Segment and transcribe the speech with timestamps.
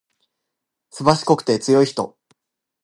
[0.89, 2.17] すばしこくて強いこと。